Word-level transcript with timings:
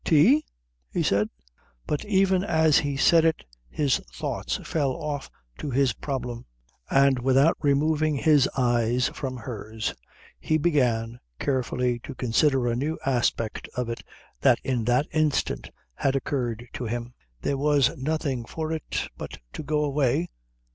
"Tea?" 0.03 0.43
he 0.89 1.03
said. 1.03 1.29
But 1.85 2.03
even 2.05 2.43
as 2.43 2.79
he 2.79 2.97
said 2.97 3.23
it 3.23 3.43
his 3.69 3.99
thoughts 4.11 4.57
fell 4.67 4.93
off 4.93 5.29
to 5.59 5.69
his 5.69 5.93
problem, 5.93 6.47
and 6.89 7.19
without 7.19 7.55
removing 7.61 8.15
his 8.15 8.49
eyes 8.57 9.09
from 9.09 9.37
hers 9.37 9.93
he 10.39 10.57
began 10.57 11.19
carefully 11.37 11.99
to 11.99 12.15
consider 12.15 12.65
a 12.65 12.75
new 12.75 12.97
aspect 13.05 13.69
of 13.77 13.89
it 13.89 14.01
that 14.39 14.57
in 14.63 14.85
that 14.85 15.05
instant 15.13 15.69
had 15.93 16.15
occurred 16.15 16.67
to 16.73 16.85
him. 16.85 17.13
There 17.41 17.55
was 17.59 17.95
nothing 17.95 18.45
for 18.45 18.71
it 18.71 19.07
but 19.19 19.37
to 19.53 19.61
go 19.61 19.83
away. 19.83 20.29